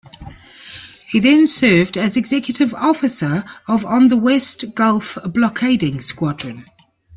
[1.11, 6.65] He then served as executive officer of on the West Gulf Blockading Squadron.